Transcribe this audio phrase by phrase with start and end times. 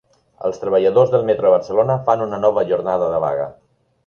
[0.47, 3.47] Els treballadors del metro de Barcelona fan una nova jornada de vaga.